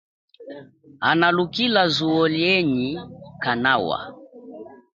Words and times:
Hanalulika 1.05 1.83
zuwo 1.95 2.23
lienyi 2.33 2.89
kanawa. 3.43 3.99